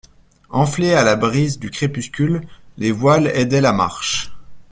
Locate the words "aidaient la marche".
3.35-4.31